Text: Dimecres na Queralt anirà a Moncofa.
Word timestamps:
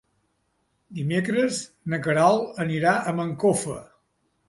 Dimecres 1.01 1.61
na 1.93 2.01
Queralt 2.09 2.61
anirà 2.67 2.99
a 3.01 3.17
Moncofa. 3.23 3.83